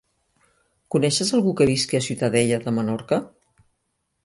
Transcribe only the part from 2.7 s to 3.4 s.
Menorca?